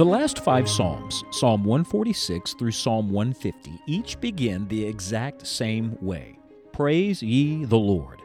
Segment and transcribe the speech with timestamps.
[0.00, 6.38] The last five Psalms, Psalm 146 through Psalm 150, each begin the exact same way
[6.72, 8.22] Praise ye the Lord.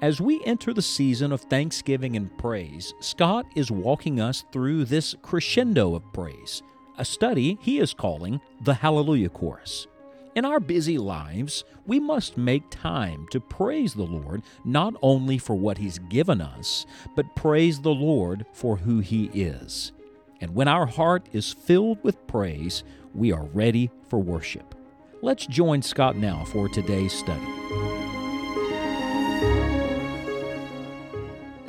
[0.00, 5.14] As we enter the season of thanksgiving and praise, Scott is walking us through this
[5.20, 6.62] crescendo of praise,
[6.96, 9.88] a study he is calling the Hallelujah Chorus.
[10.36, 15.54] In our busy lives, we must make time to praise the Lord not only for
[15.54, 19.92] what He's given us, but praise the Lord for who He is.
[20.40, 22.82] And when our heart is filled with praise,
[23.14, 24.74] we are ready for worship.
[25.20, 27.44] Let's join Scott now for today's study.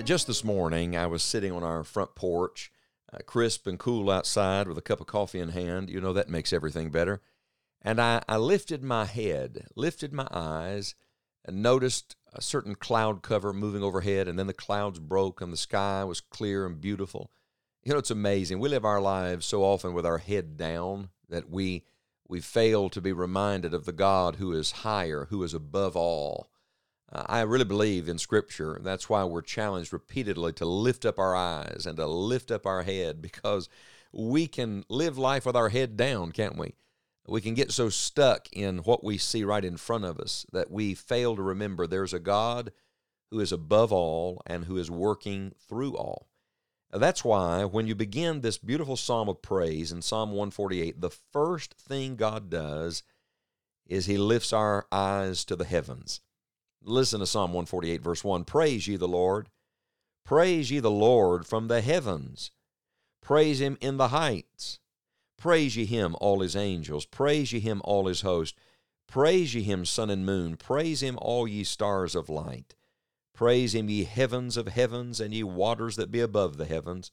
[0.03, 2.71] Just this morning, I was sitting on our front porch,
[3.13, 5.89] uh, crisp and cool outside with a cup of coffee in hand.
[5.89, 7.21] You know, that makes everything better.
[7.81, 10.95] And I, I lifted my head, lifted my eyes,
[11.43, 15.57] and noticed a certain cloud cover moving overhead, and then the clouds broke and the
[15.57, 17.31] sky was clear and beautiful.
[17.83, 18.59] You know, it's amazing.
[18.59, 21.83] We live our lives so often with our head down that we
[22.27, 26.47] we fail to be reminded of the God who is higher, who is above all.
[27.11, 28.79] Uh, I really believe in Scripture.
[28.81, 32.83] That's why we're challenged repeatedly to lift up our eyes and to lift up our
[32.83, 33.67] head because
[34.13, 36.75] we can live life with our head down, can't we?
[37.27, 40.71] We can get so stuck in what we see right in front of us that
[40.71, 42.71] we fail to remember there's a God
[43.29, 46.27] who is above all and who is working through all.
[46.91, 51.73] That's why when you begin this beautiful psalm of praise in Psalm 148, the first
[51.75, 53.03] thing God does
[53.87, 56.21] is he lifts our eyes to the heavens.
[56.83, 59.49] Listen to Psalm 148, verse 1 Praise ye the Lord.
[60.25, 62.51] Praise ye the Lord from the heavens.
[63.21, 64.79] Praise him in the heights.
[65.37, 67.05] Praise ye him, all his angels.
[67.05, 68.55] Praise ye him, all his host.
[69.07, 70.57] Praise ye him, sun and moon.
[70.57, 72.75] Praise him, all ye stars of light.
[73.41, 77.09] Praise him, ye heavens of heavens, and ye waters that be above the heavens.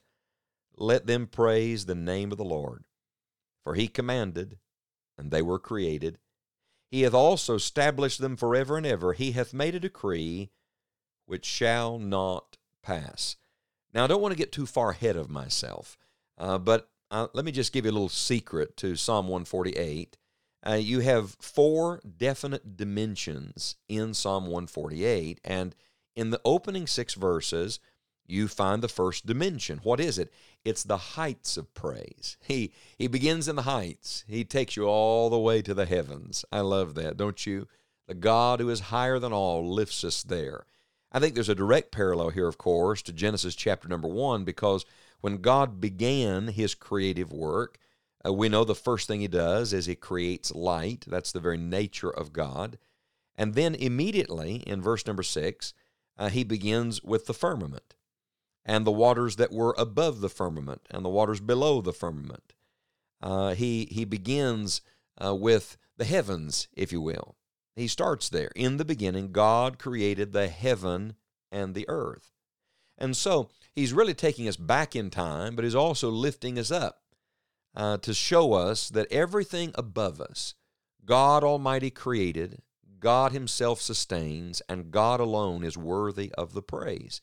[0.77, 2.85] Let them praise the name of the Lord.
[3.65, 4.59] For he commanded,
[5.17, 6.19] and they were created.
[6.91, 9.15] He hath also established them forever and ever.
[9.15, 10.51] He hath made a decree
[11.25, 13.37] which shall not pass.
[13.95, 15.97] Now, I don't want to get too far ahead of myself,
[16.37, 20.19] uh, but uh, let me just give you a little secret to Psalm 148.
[20.67, 25.75] Uh, you have four definite dimensions in Psalm 148, and
[26.19, 27.79] in the opening six verses,
[28.27, 29.79] you find the first dimension.
[29.85, 30.33] What is it?
[30.65, 32.37] It's the heights of praise.
[32.41, 34.25] He he begins in the heights.
[34.27, 36.45] He takes you all the way to the heavens.
[36.51, 37.69] I love that, don't you?
[38.09, 40.67] The God who is higher than all lifts us there.
[41.13, 44.85] I think there's a direct parallel here, of course, to Genesis chapter number one, because
[45.21, 47.79] when God began his creative work,
[48.27, 51.05] uh, we know the first thing he does is he creates light.
[51.07, 52.77] That's the very nature of God.
[53.37, 55.73] And then immediately in verse number six,
[56.19, 57.95] uh, he begins with the firmament
[58.65, 62.53] and the waters that were above the firmament and the waters below the firmament.
[63.23, 64.81] Uh, he, he begins
[65.25, 67.37] uh, with the heavens, if you will.
[67.75, 68.51] He starts there.
[68.55, 71.15] In the beginning, God created the heaven
[71.51, 72.33] and the earth.
[72.99, 77.03] And so he's really taking us back in time, but he's also lifting us up
[77.75, 80.55] uh, to show us that everything above us,
[81.05, 82.61] God Almighty created,
[83.01, 87.21] God Himself sustains, and God alone is worthy of the praise.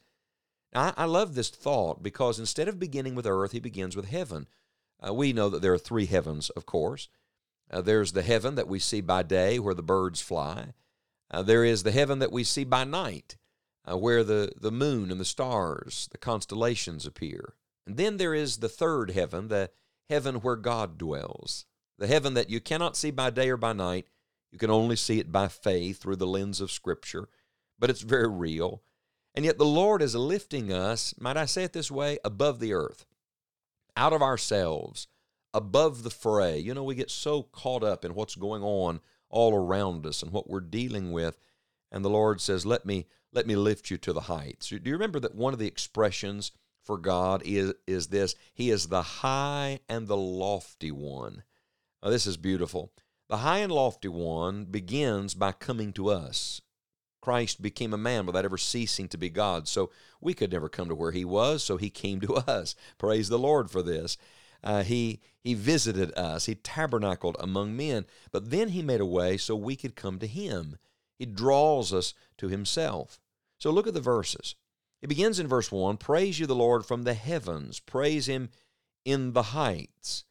[0.73, 4.47] Now, I, love this thought because instead of beginning with earth, He begins with heaven.
[5.05, 7.07] Uh, we know that there are three heavens, of course.
[7.71, 10.73] Uh, there's the heaven that we see by day where the birds fly.
[11.31, 13.37] Uh, there is the heaven that we see by night
[13.89, 17.55] uh, where the, the moon and the stars, the constellations appear.
[17.85, 19.71] And then there is the third heaven, the
[20.09, 21.65] heaven where God dwells,
[21.97, 24.07] the heaven that you cannot see by day or by night.
[24.55, 27.27] You can only see it by faith through the lens of Scripture,
[27.77, 28.83] but it's very real.
[29.33, 32.71] And yet the Lord is lifting us, might I say it this way, above the
[32.71, 33.05] earth,
[33.97, 35.09] out of ourselves,
[35.53, 36.57] above the fray.
[36.57, 40.31] You know, we get so caught up in what's going on all around us and
[40.31, 41.37] what we're dealing with.
[41.91, 44.69] And the Lord says, Let me let me lift you to the heights.
[44.69, 48.35] Do you remember that one of the expressions for God is, is this?
[48.53, 51.43] He is the high and the lofty one.
[52.01, 52.93] Now, this is beautiful.
[53.27, 56.61] The high and lofty one begins by coming to us.
[57.21, 59.67] Christ became a man without ever ceasing to be God.
[59.67, 59.89] So
[60.21, 62.75] we could never come to where he was, so he came to us.
[62.99, 64.17] Praise the Lord for this.
[64.63, 69.37] Uh, he, he visited us, he tabernacled among men, but then he made a way
[69.37, 70.77] so we could come to him.
[71.17, 73.19] He draws us to himself.
[73.57, 74.55] So look at the verses.
[75.01, 78.49] It begins in verse 1 Praise you the Lord from the heavens, praise him
[79.03, 80.25] in the heights.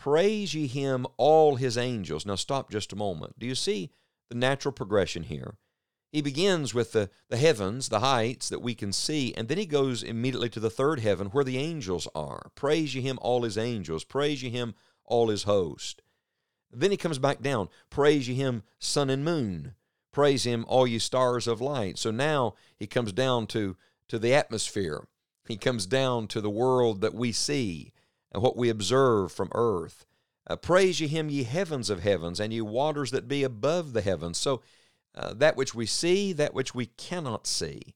[0.00, 2.24] Praise ye him, all his angels.
[2.24, 3.38] Now stop just a moment.
[3.38, 3.90] Do you see
[4.30, 5.58] the natural progression here?
[6.10, 9.66] He begins with the, the heavens, the heights that we can see, and then he
[9.66, 12.50] goes immediately to the third heaven where the angels are.
[12.54, 14.02] Praise ye him, all his angels.
[14.02, 14.74] Praise ye him,
[15.04, 16.00] all his host.
[16.72, 17.68] Then he comes back down.
[17.90, 19.74] Praise ye him, sun and moon.
[20.12, 21.98] Praise him, all ye stars of light.
[21.98, 23.76] So now he comes down to,
[24.08, 25.06] to the atmosphere.
[25.46, 27.92] He comes down to the world that we see
[28.32, 30.06] and what we observe from earth.
[30.46, 34.00] Uh, praise ye him, ye heavens of heavens, and ye waters that be above the
[34.00, 34.38] heavens.
[34.38, 34.62] So
[35.14, 37.94] uh, that which we see, that which we cannot see.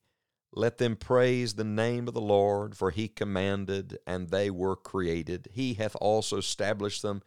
[0.52, 5.48] Let them praise the name of the Lord, for he commanded, and they were created.
[5.52, 7.22] He hath also established them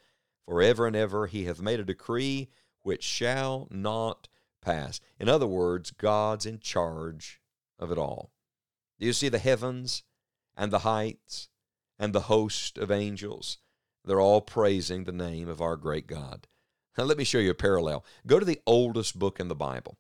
[0.46, 1.28] forever and ever.
[1.28, 2.50] He hath made a decree
[2.84, 4.30] which shall not
[4.62, 5.02] pass.
[5.20, 7.42] In other words, God's in charge
[7.78, 8.32] of it all.
[8.98, 10.04] Do you see the heavens
[10.56, 11.50] and the heights
[12.00, 13.58] and the host of angels?
[14.06, 16.48] They're all praising the name of our great God.
[16.98, 18.04] Now, let me show you a parallel.
[18.26, 19.98] Go to the oldest book in the Bible.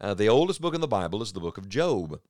[0.00, 2.20] Uh, the oldest book in the Bible is the book of Job.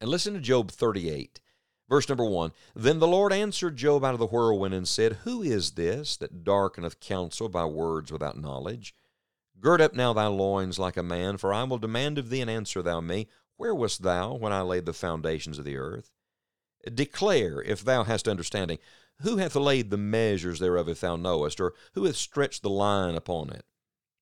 [0.00, 1.40] And listen to Job 38,
[1.88, 2.52] verse number 1.
[2.74, 6.44] Then the Lord answered Job out of the whirlwind and said, Who is this that
[6.44, 8.94] darkeneth counsel by words without knowledge?
[9.60, 12.50] Gird up now thy loins like a man, for I will demand of thee, and
[12.50, 13.28] answer thou me.
[13.56, 16.12] Where wast thou when I laid the foundations of the earth?
[16.92, 18.78] Declare, if thou hast understanding,
[19.22, 23.14] who hath laid the measures thereof, if thou knowest, or who hath stretched the line
[23.14, 23.64] upon it?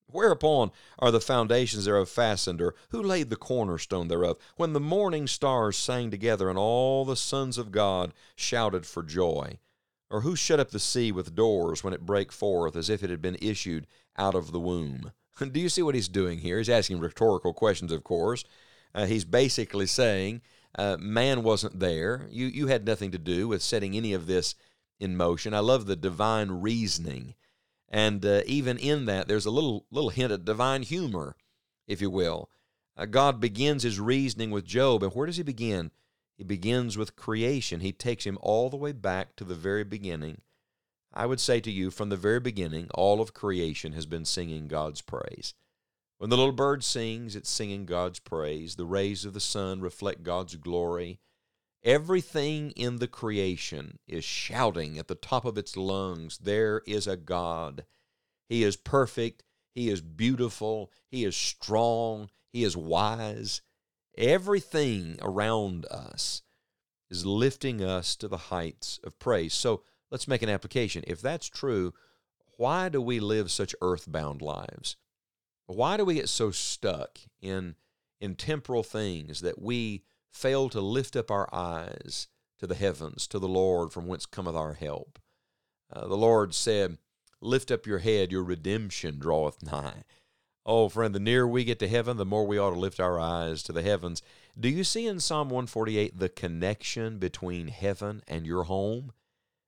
[0.09, 4.39] Whereupon are the foundations thereof fastened, or who laid the cornerstone thereof?
[4.57, 9.59] When the morning stars sang together, and all the sons of God shouted for joy?
[10.09, 13.11] Or who shut up the sea with doors when it brake forth, as if it
[13.11, 13.87] had been issued
[14.17, 15.13] out of the womb?
[15.53, 16.59] Do you see what he's doing here?
[16.59, 18.45] He's asking rhetorical questions, of course.
[18.95, 20.41] Uh, he's basically saying,
[20.77, 22.27] uh, man wasn't there.
[22.31, 24.55] You, you had nothing to do with setting any of this
[25.01, 25.55] in motion.
[25.55, 27.35] I love the divine reasoning.
[27.89, 31.37] And uh, even in that, there's a little, little hint of divine humor,
[31.87, 32.51] if you will.
[32.97, 35.03] Uh, God begins his reasoning with Job.
[35.03, 35.91] And where does he begin?
[36.37, 37.81] He begins with creation.
[37.81, 40.43] He takes him all the way back to the very beginning.
[41.13, 44.69] I would say to you, from the very beginning, all of creation has been singing
[44.69, 45.55] God's praise.
[46.19, 48.77] When the little bird sings, it's singing God's praise.
[48.77, 51.21] The rays of the sun reflect God's glory.
[51.85, 57.17] Everything in the creation is shouting at the top of its lungs, There is a
[57.17, 57.85] God.
[58.49, 59.43] He is perfect.
[59.75, 60.91] He is beautiful.
[61.11, 62.31] He is strong.
[62.51, 63.61] He is wise.
[64.17, 66.43] Everything around us
[67.11, 69.53] is lifting us to the heights of praise.
[69.53, 71.05] So let's make an application.
[71.07, 71.93] If that's true,
[72.57, 74.97] why do we live such earthbound lives?
[75.67, 77.75] Why do we get so stuck in,
[78.21, 82.29] in temporal things that we fail to lift up our eyes
[82.59, 85.19] to the heavens, to the Lord, from whence cometh our help.
[85.93, 86.99] Uh, the Lord said,
[87.41, 90.05] Lift up your head, your redemption draweth nigh.
[90.65, 93.21] Oh, friend, the nearer we get to heaven, the more we ought to lift our
[93.21, 94.23] eyes to the heavens.
[94.59, 99.13] Do you see in Psalm 148 the connection between heaven and your home?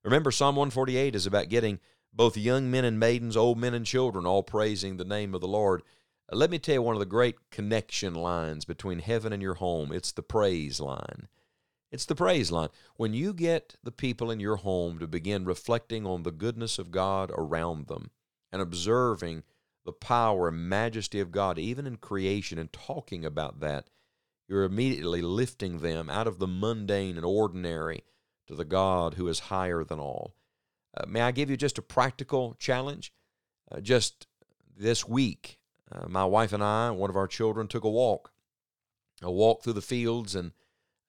[0.02, 1.78] Remember, Psalm 148 is about getting
[2.12, 5.48] both young men and maidens, old men and children, all praising the name of the
[5.48, 5.82] Lord.
[6.30, 9.54] Uh, let me tell you one of the great connection lines between heaven and your
[9.54, 9.92] home.
[9.92, 11.28] It's the praise line.
[11.90, 12.68] It's the praise line.
[12.96, 16.90] When you get the people in your home to begin reflecting on the goodness of
[16.90, 18.10] God around them
[18.52, 19.42] and observing
[19.84, 23.88] the power and majesty of God, even in creation, and talking about that,
[24.46, 28.02] you're immediately lifting them out of the mundane and ordinary
[28.46, 30.34] to the God who is higher than all.
[30.96, 33.12] Uh, may I give you just a practical challenge?
[33.70, 34.26] Uh, just
[34.76, 35.58] this week,
[35.90, 38.32] uh, my wife and I, one of our children, took a walk,
[39.22, 40.52] a walk through the fields and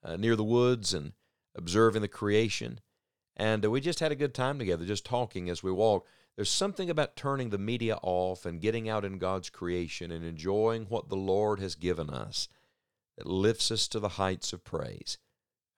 [0.03, 1.13] uh, near the woods and
[1.55, 2.79] observing the creation.
[3.35, 6.09] And uh, we just had a good time together, just talking as we walked.
[6.35, 10.85] There's something about turning the media off and getting out in God's creation and enjoying
[10.85, 12.47] what the Lord has given us
[13.17, 15.17] that lifts us to the heights of praise.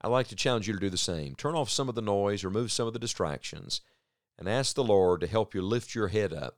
[0.01, 1.35] I'd like to challenge you to do the same.
[1.35, 3.81] Turn off some of the noise, remove some of the distractions,
[4.37, 6.57] and ask the Lord to help you lift your head up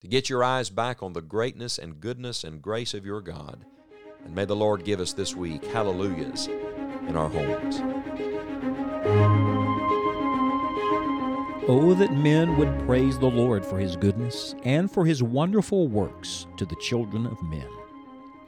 [0.00, 3.64] to get your eyes back on the greatness and goodness and grace of your God.
[4.24, 6.48] And may the Lord give us this week hallelujahs
[7.08, 7.80] in our homes.
[11.68, 16.46] Oh, that men would praise the Lord for his goodness and for his wonderful works
[16.56, 17.68] to the children of men.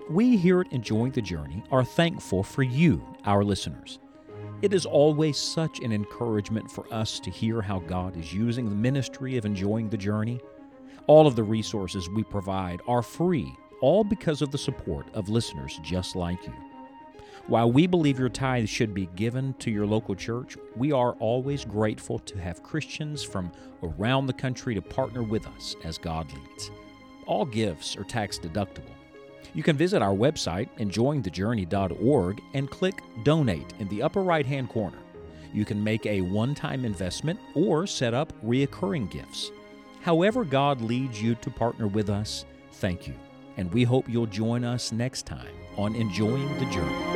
[0.09, 3.99] We here at Enjoying the Journey are thankful for you, our listeners.
[4.61, 8.75] It is always such an encouragement for us to hear how God is using the
[8.75, 10.41] ministry of Enjoying the Journey
[11.09, 15.81] all of the resources we provide are free, all because of the support of listeners
[15.83, 16.55] just like you.
[17.47, 21.65] While we believe your tithes should be given to your local church, we are always
[21.65, 23.51] grateful to have Christians from
[23.83, 26.71] around the country to partner with us as God leads.
[27.27, 28.98] All gifts are tax deductible.
[29.55, 34.99] You can visit our website, enjoyingthejourney.org, and click Donate in the upper right hand corner.
[35.53, 39.51] You can make a one time investment or set up reoccurring gifts.
[40.03, 43.15] However, God leads you to partner with us, thank you.
[43.57, 47.09] And we hope you'll join us next time on Enjoying the Journey.